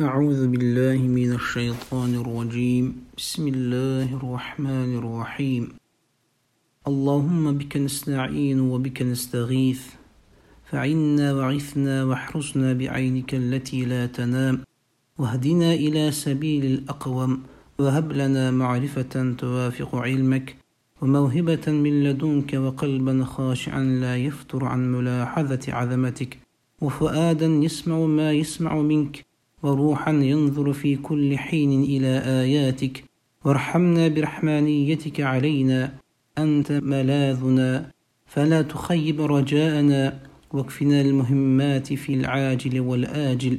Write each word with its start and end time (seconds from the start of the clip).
أعوذ 0.00 0.46
بالله 0.48 1.02
من 1.02 1.32
الشيطان 1.32 2.14
الرجيم. 2.14 2.94
بسم 3.18 3.48
الله 3.48 4.16
الرحمن 4.16 4.98
الرحيم. 4.98 5.68
اللهم 6.86 7.58
بك 7.58 7.76
نستعين 7.76 8.60
وبك 8.60 9.02
نستغيث. 9.02 9.82
فعنا 10.70 11.34
وعثنا 11.34 12.04
واحرسنا 12.04 12.72
بعينك 12.72 13.34
التي 13.34 13.84
لا 13.84 14.06
تنام. 14.06 14.62
واهدنا 15.18 15.74
إلى 15.74 16.10
سبيل 16.12 16.64
الأقوم. 16.64 17.42
وهب 17.78 18.12
لنا 18.12 18.50
معرفة 18.50 19.34
توافق 19.38 19.94
علمك. 19.94 20.56
وموهبة 21.02 21.66
من 21.66 22.04
لدنك 22.04 22.54
وقلبا 22.54 23.24
خاشعا 23.24 23.84
لا 23.84 24.16
يفتر 24.16 24.64
عن 24.64 24.92
ملاحظة 24.92 25.64
عظمتك. 25.68 26.38
وفؤادا 26.80 27.46
يسمع 27.46 27.98
ما 27.98 28.32
يسمع 28.32 28.78
منك. 28.78 29.27
وروحا 29.62 30.12
ينظر 30.12 30.72
في 30.72 30.96
كل 30.96 31.38
حين 31.38 31.82
إلى 31.82 32.22
آياتك. 32.24 33.04
وارحمنا 33.44 34.08
برحمانيتك 34.08 35.20
علينا. 35.20 35.94
أنت 36.38 36.72
ملاذنا. 36.72 37.90
فلا 38.26 38.62
تخيب 38.62 39.20
رجاءنا. 39.20 40.20
واكفنا 40.52 41.00
المهمات 41.00 41.92
في 41.92 42.14
العاجل 42.14 42.80
والآجل. 42.80 43.58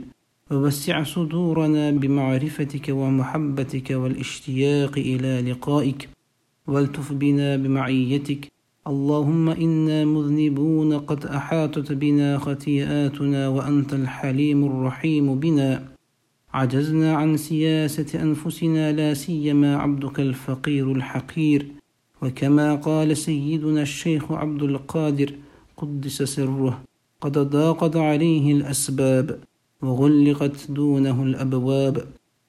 ووسع 0.52 1.04
صدورنا 1.04 1.92
بمعرفتك 1.92 2.90
ومحبتك 2.90 3.92
والاشتياق 3.92 4.98
إلى 4.98 5.52
لقائك. 5.52 6.10
والتف 6.68 7.14
بنا 7.14 7.56
بمعيتك. 7.56 8.48
اللهم 8.88 9.50
إنا 9.50 10.06
مذنبون 10.06 10.94
قد 11.00 11.26
أحاطت 11.26 11.92
بنا 11.92 12.38
خطيئاتنا 12.38 13.48
وأنت 13.48 13.94
الحليم 13.94 14.66
الرحيم 14.66 15.40
بنا. 15.40 15.88
عجزنا 16.54 17.16
عن 17.16 17.38
سياسة 17.38 18.22
أنفسنا 18.22 18.92
لا 18.92 19.14
سيما 19.14 19.76
عبدك 19.76 20.20
الفقير 20.20 20.92
الحقير. 20.92 21.68
وكما 22.22 22.76
قال 22.76 23.18
سيدنا 23.18 23.82
الشيخ 23.82 24.32
عبد 24.32 24.64
القادر 24.64 25.34
قدس 25.78 26.24
سره 26.24 26.82
قد 27.22 27.38
ضاقت 27.38 27.96
عليه 27.96 28.52
الأسباب 28.52 29.40
وغلقت 29.82 30.72
دونه 30.72 31.24
الأبواب. 31.24 32.04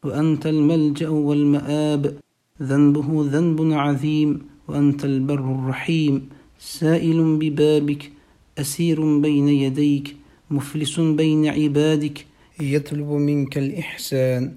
وأنت 0.05 0.47
الملجأ 0.47 1.09
والمآب 1.09 2.17
ذنبه 2.63 3.09
ذنب 3.31 3.73
عظيم 3.73 4.41
وأنت 4.71 5.05
البر 5.05 5.53
الرحيم 5.55 6.29
سائل 6.59 7.37
ببابك 7.37 8.11
أسير 8.59 9.19
بين 9.19 9.49
يديك 9.49 10.17
مفلس 10.51 11.01
بين 11.01 11.47
عبادك. 11.47 12.27
يطلب 12.61 13.11
منك 13.11 13.59
الإحسان. 13.59 14.53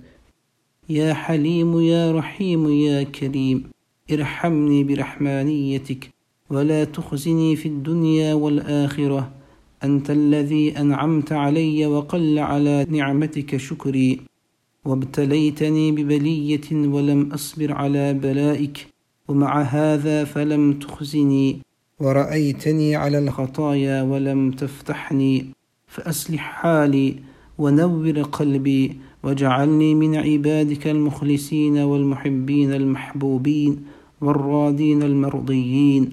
يا 0.89 1.13
حليم 1.13 1.79
يا 1.79 2.11
رحيم 2.11 2.69
يا 2.69 3.03
كريم 3.03 3.63
ارحمني 4.11 4.83
برحمانيتك 4.83 6.09
ولا 6.49 6.83
تخزني 6.83 7.55
في 7.55 7.67
الدنيا 7.67 8.33
والآخرة. 8.33 9.31
أنت 9.83 10.11
الذي 10.11 10.77
أنعمت 10.77 11.31
علي 11.31 11.85
وقل 11.85 12.39
على 12.39 12.85
نعمتك 12.89 13.57
شكري. 13.57 14.19
وابتليتني 14.85 15.91
ببلية 15.91 16.67
ولم 16.71 17.31
أصبر 17.31 17.71
على 17.71 18.13
بلائك. 18.13 18.92
ومع 19.27 19.61
هذا 19.61 20.23
فلم 20.23 20.73
تخزني. 20.73 21.59
ورأيتني 21.99 22.95
على 22.95 23.19
الخطايا 23.19 24.01
ولم 24.01 24.51
تفتحني. 24.51 25.45
فأصلح 25.87 26.41
حالي 26.41 27.15
ونور 27.57 28.21
قلبي 28.21 28.97
واجعلني 29.23 29.95
من 29.95 30.15
عبادك 30.15 30.87
المخلصين 30.87 31.77
والمحبين 31.77 32.73
المحبوبين 32.73 33.85
والرادين 34.21 35.03
المرضيين. 35.03 36.11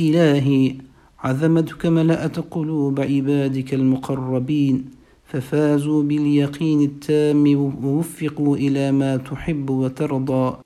إلهي 0.00 0.74
عظمتك 1.18 1.86
ملأت 1.86 2.38
قلوب 2.38 3.00
عبادك 3.00 3.74
المقربين. 3.74 4.84
ففازوا 5.24 6.02
باليقين 6.02 6.80
التام 6.82 7.56
ووفقوا 7.84 8.56
إلى 8.56 8.92
ما 8.92 9.16
تحب 9.16 9.70
وترضى. 9.70 10.56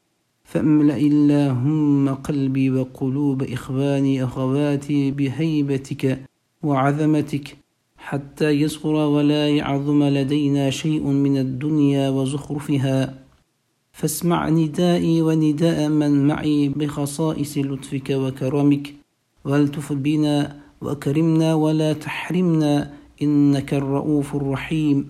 فاملأ 0.47 0.97
اللهم 0.97 2.15
قلبي 2.15 2.71
وقلوب 2.71 3.43
إخواني 3.43 4.25
أخواتي 4.25 5.11
بهيبتك 5.11 6.21
وعظمتك 6.62 7.57
حتى 7.97 8.51
يصغر 8.51 8.95
ولا 8.95 9.49
يعظم 9.49 10.05
لدينا 10.05 10.71
شيء 10.71 11.07
من 11.07 11.39
الدنيا 11.39 12.11
وزخرفها. 12.11 13.15
فاسمع 13.93 14.49
ندائي 14.49 15.23
ونداء 15.23 15.89
من 15.89 16.27
معي 16.27 16.69
بخصائص 16.69 17.59
لطفك 17.59 18.11
وكرمك. 18.11 18.95
والتف 19.45 19.93
بنا 19.93 20.57
وأكرمنا 20.81 21.55
ولا 21.55 21.93
تحرمنا 21.93 22.93
إنك 23.23 23.75
الرؤوف 23.75 24.37
الرحيم. 24.37 25.09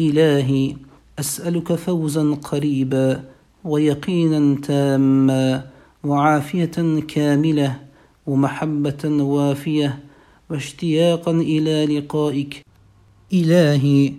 إلهي 0.00 0.76
أسألك 1.18 1.74
فوزا 1.74 2.34
قريبا. 2.34 3.33
ويقينا 3.64 4.60
تاما 4.60 5.70
وعافية 6.04 7.00
كاملة 7.08 7.80
ومحبة 8.26 9.04
وافية 9.04 9.98
واشتياقا 10.50 11.30
إلى 11.32 11.86
لقائك. 11.86 12.62
إلهي 13.32 14.12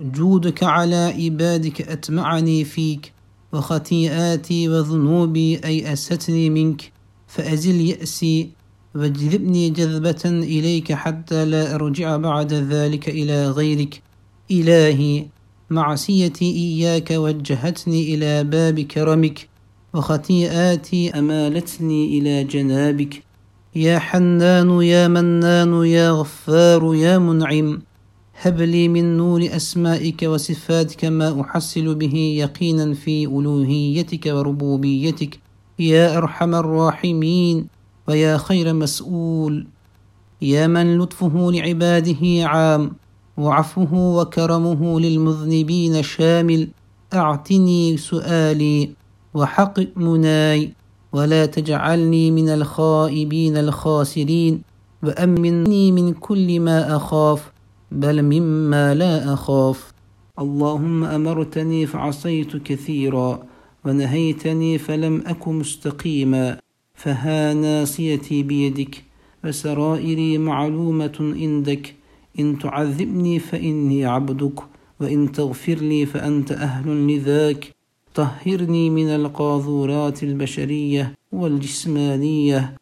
جودك 0.00 0.62
على 0.62 0.96
عبادك 0.96 1.80
أتمعني 1.80 2.64
فيك 2.64 3.12
وخطيئاتي 3.52 4.68
وذنوبي 4.68 5.60
أيأستني 5.64 6.50
منك. 6.50 6.92
فأزل 7.26 7.80
يأسي 7.80 8.48
واجذبني 8.94 9.70
جذبة 9.70 10.22
إليك 10.24 10.92
حتى 10.92 11.44
لا 11.44 11.74
أرجع 11.74 12.16
بعد 12.16 12.52
ذلك 12.52 13.08
إلى 13.08 13.48
غيرك. 13.50 14.02
إلهي 14.50 15.26
معصيتي 15.70 16.44
إياك 16.44 17.10
وجهتني 17.10 18.14
إلى 18.14 18.44
باب 18.44 18.80
كرمك 18.80 19.48
وخطيئاتي 19.94 21.10
أمالتني 21.10 22.18
إلى 22.18 22.44
جنابك. 22.44 23.22
يا 23.76 23.98
حنان 23.98 24.82
يا 24.82 25.08
منان 25.08 25.84
يا 25.84 26.10
غفار 26.10 26.94
يا 26.94 27.18
منعم 27.18 27.82
هب 28.42 28.60
لي 28.60 28.88
من 28.88 29.16
نور 29.16 29.48
أسمائك 29.56 30.22
وصفاتك 30.22 31.04
ما 31.04 31.40
أحصل 31.40 31.94
به 31.94 32.14
يقينا 32.14 32.94
في 32.94 33.24
ألوهيتك 33.26 34.26
وربوبيتك. 34.26 35.38
يا 35.78 36.18
أرحم 36.18 36.54
الراحمين 36.54 37.66
ويا 38.08 38.36
خير 38.36 38.74
مسؤول. 38.74 39.66
يا 40.42 40.66
من 40.66 40.98
لطفه 40.98 41.50
لعباده 41.52 42.48
عام 42.48 42.92
وعفوه 43.40 43.94
وكرمه 43.94 45.00
للمذنبين 45.00 46.02
شامل. 46.02 46.68
أعتني 47.14 47.96
سؤالي 47.96 48.90
وحقق 49.34 49.88
مناي 49.96 50.72
ولا 51.12 51.46
تجعلني 51.46 52.30
من 52.30 52.48
الخائبين 52.48 53.56
الخاسرين. 53.56 54.62
وأمني 55.02 55.92
من 55.92 56.12
كل 56.12 56.60
ما 56.60 56.96
أخاف 56.96 57.52
بل 57.92 58.22
مما 58.22 58.94
لا 58.94 59.34
أخاف. 59.34 59.92
اللهم 60.38 61.04
أمرتني 61.04 61.86
فعصيت 61.86 62.56
كثيرا 62.56 63.42
ونهيتني 63.84 64.78
فلم 64.78 65.22
أك 65.26 65.48
مستقيما. 65.48 66.58
فها 66.94 67.54
ناصيتي 67.54 68.42
بيدك 68.42 69.04
وسرائري 69.44 70.38
معلومة 70.38 71.16
عندك. 71.20 71.94
إن 72.38 72.58
تعذبني 72.58 73.38
فإني 73.38 74.04
عبدك 74.04 74.60
وإن 75.00 75.32
تغفر 75.32 75.74
لي 75.74 76.06
فأنت 76.06 76.52
أهل 76.52 77.06
لذاك. 77.06 77.74
طهرني 78.14 78.90
من 78.90 79.08
القاذورات 79.08 80.22
البشرية 80.22 81.14
والجسمانية 81.32 82.76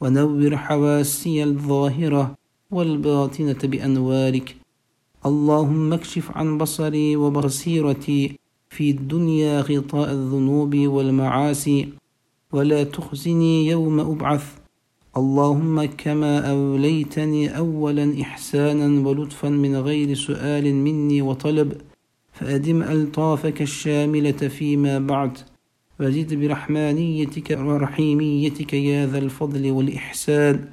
ونور 0.00 0.56
حواسي 0.56 1.44
الظاهرة 1.44 2.34
والباطنة 2.70 3.58
بأنوارك. 3.64 4.56
اللهم 5.26 5.92
اكشف 5.92 6.30
عن 6.36 6.58
بصري 6.58 7.16
وبصيرتي 7.16 8.38
في 8.70 8.90
الدنيا 8.90 9.60
غطاء 9.60 10.12
الذنوب 10.12 10.76
والمعاصي 10.76 11.88
ولا 12.52 12.84
تخزني 12.84 13.66
يوم 13.66 14.00
أبعث 14.00 14.57
اللهم 15.16 15.84
كما 15.84 16.50
أوليتني 16.50 17.58
أولا 17.58 18.20
إحسانا 18.20 19.08
ولطفا 19.08 19.48
من 19.48 19.76
غير 19.76 20.14
سؤال 20.14 20.74
مني 20.74 21.22
وطلب 21.22 21.72
فأدم 22.32 22.82
ألطافك 22.82 23.62
الشاملة 23.62 24.32
فيما 24.32 24.98
بعد. 24.98 25.38
وزد 26.00 26.34
برحمانيتك 26.34 27.58
ورحيميتك 27.60 28.74
يا 28.74 29.06
ذا 29.06 29.18
الفضل 29.18 29.70
والإحسان. 29.70 30.64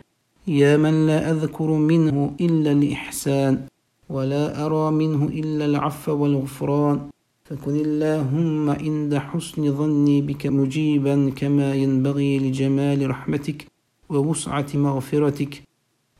يا 0.47 0.77
من 0.77 1.07
لا 1.07 1.31
أذكر 1.31 1.71
منه 1.71 2.35
إلا 2.41 2.71
الإحسان 2.71 3.61
ولا 4.09 4.65
أرى 4.65 4.91
منه 4.91 5.25
إلا 5.25 5.65
العفو 5.65 6.11
والغفران. 6.11 6.99
فكن 7.45 7.75
اللهم 7.75 8.69
عند 8.69 9.17
حسن 9.17 9.71
ظني 9.77 10.21
بك 10.21 10.47
مجيبا 10.47 11.29
كما 11.35 11.75
ينبغي 11.75 12.39
لجمال 12.39 13.09
رحمتك. 13.09 13.74
ووسعة 14.09 14.65
مغفرتك. 14.73 15.63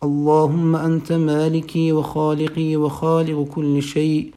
اللهم 0.04 0.76
أنت 0.76 1.14
مالكي 1.14 1.92
وخالقي 1.92 2.76
وخالق 2.76 3.48
كل 3.50 3.84
شيء. 3.84 4.32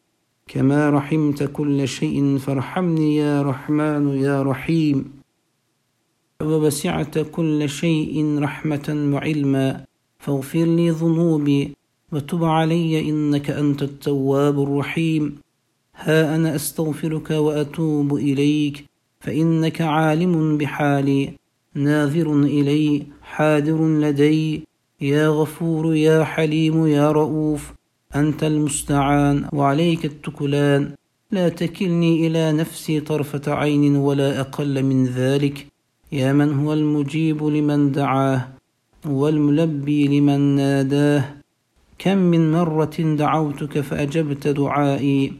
كما 0.47 0.91
رحمت 0.91 1.43
كل 1.43 1.89
شيء 1.89 2.39
فارحمني 2.39 3.17
يا 3.17 3.43
رحمن 3.43 4.09
يا 4.09 4.43
رحيم. 4.43 5.12
ووسعت 6.43 7.19
كل 7.19 7.69
شيء 7.69 8.39
رحمة 8.39 9.11
وعلما. 9.15 9.85
فاغفر 10.19 10.65
لي 10.65 10.91
ذنوبي 10.91 11.77
وتب 12.12 12.44
علي 12.44 13.09
إنك 13.09 13.51
أنت 13.51 13.83
التواب 13.83 14.62
الرحيم. 14.62 15.37
ها 15.94 16.37
أنا 16.37 16.55
أستغفرك 16.55 17.31
وأتوب 17.31 18.15
إليك. 18.15 18.85
فإنك 19.21 19.81
عالم 19.81 20.59
بحالي. 20.59 21.38
ناظر 21.75 22.43
إلي 22.43 23.06
حاضر 23.23 23.88
لدي. 23.88 24.62
يا 25.00 25.29
غفور 25.29 25.94
يا 25.94 26.25
حليم 26.25 26.87
يا 26.87 27.12
رؤوف 27.12 27.73
أنت 28.15 28.44
المستعان 28.44 29.49
وعليك 29.53 30.05
التكلان. 30.05 30.94
لا 31.31 31.49
تكلني 31.49 32.26
إلى 32.26 32.53
نفسي 32.53 33.00
طرفة 33.00 33.53
عين 33.55 33.97
ولا 33.97 34.41
أقل 34.41 34.82
من 34.82 35.06
ذلك. 35.06 35.67
يا 36.12 36.32
من 36.32 36.53
هو 36.53 36.73
المجيب 36.73 37.44
لمن 37.44 37.93
دعاه 37.93 38.49
والملبي 39.06 40.20
لمن 40.20 40.41
ناداه. 40.41 41.35
كم 41.99 42.19
من 42.19 42.53
مرة 42.53 43.15
دعوتك 43.19 43.81
فأجبت 43.81 44.49
دعائي 44.49 45.32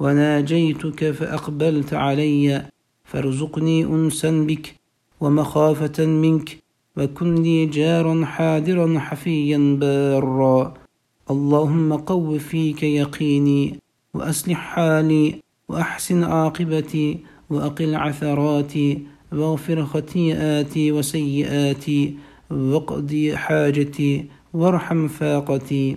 وناجيتك 0.00 1.10
فأقبلت 1.10 1.94
علي. 1.94 2.62
فارزقني 3.04 3.84
أنسا 3.84 4.30
بك 4.30 4.74
ومخافة 5.22 6.06
منك 6.06 6.58
وكن 6.96 7.34
لي 7.34 7.66
جارا 7.66 8.24
حاضرا 8.24 8.98
حفيا 8.98 9.76
بارا. 9.80 10.74
اللهم 11.30 11.92
قو 11.92 12.38
فيك 12.38 12.82
يقيني 12.82 13.78
وأصلح 14.14 14.58
حالي 14.58 15.34
وأحسن 15.68 16.24
عاقبتي 16.24 17.18
وأقل 17.50 17.94
عثراتي 17.94 19.02
واغفر 19.32 19.84
خطيئاتي 19.84 20.92
وسيئاتي 20.92 22.14
واقضي 22.50 23.36
حاجتي 23.36 24.24
وارحم 24.54 25.08
فاقتي. 25.08 25.96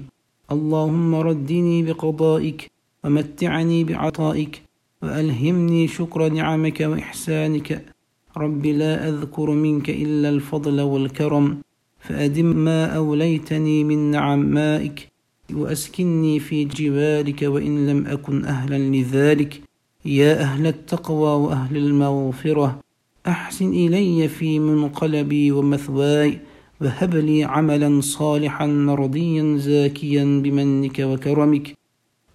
اللهم 0.52 1.16
ردني 1.16 1.84
بقضائك 1.84 2.72
ومتعني 3.04 3.84
بعطائك 3.84 4.62
وألهمني 5.02 5.88
شكر 5.88 6.30
نعمك 6.30 6.82
وإحسانك. 6.82 7.95
رب 8.38 8.66
لا 8.66 9.10
أذكر 9.10 9.50
منك 9.50 9.90
إلا 9.90 10.30
الفضل 10.30 10.82
والكرم 10.82 11.58
فأدم 12.00 12.46
ما 12.46 12.86
أوليتني 12.86 13.84
من 13.84 14.12
نعمائك 14.12 15.08
وأسكني 15.54 16.40
في 16.40 16.66
جوارك 16.66 17.42
وإن 17.42 17.88
لم 17.88 18.08
أكن 18.08 18.46
أهلا 18.46 18.78
لذلك. 18.78 19.62
يا 20.06 20.42
أهل 20.42 20.68
التقوى 20.68 21.44
وأهل 21.44 21.78
المغفرة 21.78 22.80
أحسن 23.28 23.70
إلي 23.70 24.28
في 24.28 24.60
منقلبي 24.60 25.52
ومثواي 25.52 26.40
وهب 26.82 27.16
لي 27.16 27.44
عملا 27.44 28.02
صالحا 28.02 28.66
مرضيا 28.66 29.58
زاكيا 29.58 30.42
بمنك 30.44 31.00
وكرمك. 31.00 31.78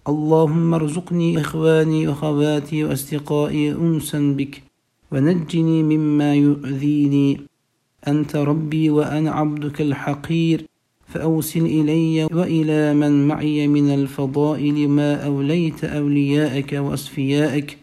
اللهم 0.07 0.73
ارزقني 0.73 1.41
إخواني 1.41 2.07
وأخواتي 2.07 2.83
وأصدقائي 2.83 3.71
أنسا 3.71 4.19
بك. 4.37 4.70
ونجني 5.11 5.83
مما 5.83 6.35
يؤذيني. 6.35 7.41
أنت 8.07 8.35
ربي 8.35 8.89
وأنا 8.89 9.31
عبدك 9.31 9.81
الحقير. 9.81 10.65
فأوصل 11.07 11.59
إلي 11.59 12.23
وإلى 12.23 12.93
من 12.93 13.27
معي 13.27 13.67
من 13.67 13.93
الفضائل 13.93 14.89
ما 14.89 15.25
أوليت 15.25 15.83
أولياءك 15.83 16.73
وأصفيائك 16.73 17.77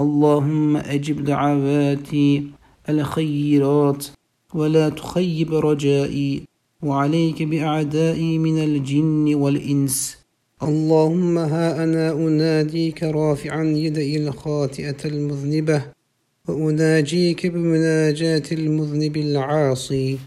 اللهم 0.00 0.76
أجب 0.76 1.24
دعواتي 1.24 2.46
الخيرات 2.88 4.06
ولا 4.54 4.88
تخيب 4.88 5.54
رجائي. 5.54 6.42
وعليك 6.82 7.42
بأعدائي 7.42 8.38
من 8.38 8.58
الجن 8.58 9.34
والإنس. 9.34 10.16
اللهم 10.62 11.38
ها 11.38 11.84
أنا 11.84 12.12
أناديك 12.12 13.02
رافعا 13.02 13.64
يدي 13.64 14.16
الخاطئة 14.16 14.96
المذنبة. 15.04 16.01
وأناجيك 16.48 17.46
بمناجاة 17.46 18.42
المذنب 18.52 19.16
العاصي. 19.16 20.18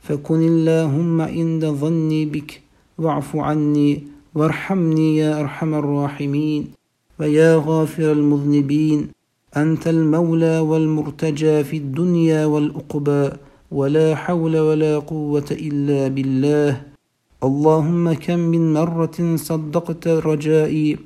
فكن 0.00 0.40
اللهم 0.42 1.20
عند 1.20 1.66
ظني 1.66 2.24
بك 2.26 2.60
واعف 2.98 3.36
عني 3.36 4.02
وارحمني 4.34 5.16
يا 5.16 5.40
أرحم 5.40 5.74
الراحمين. 5.74 6.62
ويا 7.20 7.62
غافر 7.66 8.12
المذنبين 8.12 9.08
أنت 9.56 9.88
المولى 9.88 10.58
والمرتجى 10.58 11.64
في 11.64 11.76
الدنيا 11.76 12.46
والأقبى 12.46 13.30
ولا 13.70 14.14
حول 14.14 14.58
ولا 14.58 14.98
قوة 14.98 15.48
إلا 15.50 16.08
بالله. 16.08 16.82
اللهم 17.44 18.12
كم 18.12 18.38
من 18.38 18.72
مرة 18.72 19.36
صدقت 19.36 20.08
رجائي 20.08 20.98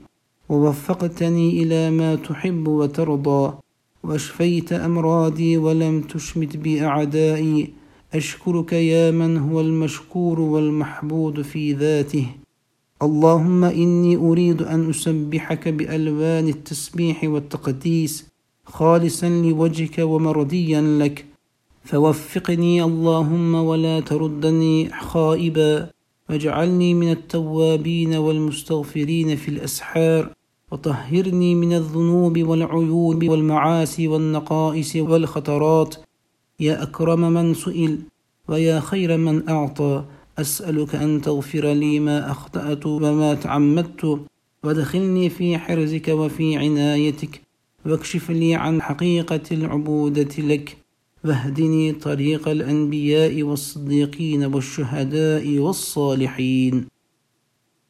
ووفقتني 0.48 1.62
إلى 1.62 1.90
ما 1.90 2.14
تحب 2.14 2.68
وترضى. 2.68 3.65
واشفيت 4.06 4.72
أمراضي 4.72 5.56
ولم 5.56 6.00
تشمت 6.00 6.56
بي 6.56 6.84
أعدائي 6.84 7.72
أشكرك 8.14 8.72
يا 8.72 9.10
من 9.10 9.36
هو 9.36 9.60
المشكور 9.60 10.40
والمحبود 10.40 11.42
في 11.42 11.72
ذاته. 11.72 12.26
اللهم 13.02 13.64
إني 13.64 14.16
أريد 14.16 14.62
أن 14.62 14.90
أسبحك 14.90 15.68
بألوان 15.68 16.48
التسبيح 16.48 17.24
والتقديس 17.24 18.26
خالصا 18.64 19.28
لوجهك 19.28 19.98
ومرضيا 19.98 20.80
لك. 20.80 21.24
فوفقني 21.84 22.82
اللهم 22.82 23.54
ولا 23.54 24.00
تردني 24.00 24.90
خائبا 24.90 25.90
واجعلني 26.30 26.94
من 26.94 27.10
التوابين 27.10 28.14
والمستغفرين 28.14 29.36
في 29.36 29.48
الأسحار. 29.48 30.35
وطهرني 30.72 31.54
من 31.54 31.72
الذنوب 31.72 32.38
والعيوب 32.38 33.28
والمعاصي 33.28 34.08
والنقائص 34.08 34.96
والخطرات. 34.96 35.94
يا 36.60 36.82
أكرم 36.82 37.20
من 37.32 37.54
سئل 37.54 37.98
ويا 38.48 38.80
خير 38.80 39.16
من 39.16 39.48
أعطى. 39.48 40.04
أسألك 40.38 40.94
أن 40.94 41.20
تغفر 41.20 41.72
لي 41.72 42.00
ما 42.00 42.30
أخطأت 42.30 42.86
وما 42.86 43.34
تعمدت. 43.34 44.20
وادخلني 44.64 45.30
في 45.30 45.58
حرزك 45.58 46.08
وفي 46.08 46.56
عنايتك. 46.56 47.40
واكشف 47.86 48.30
لي 48.30 48.54
عن 48.54 48.82
حقيقة 48.82 49.40
العبودة 49.52 50.34
لك. 50.38 50.76
واهدني 51.24 51.92
طريق 51.92 52.48
الأنبياء 52.48 53.42
والصديقين 53.42 54.44
والشهداء 54.44 55.58
والصالحين. 55.58 56.95